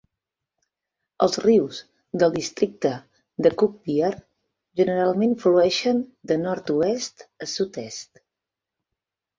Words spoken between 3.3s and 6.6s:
de Cooch Behar generalment flueixen de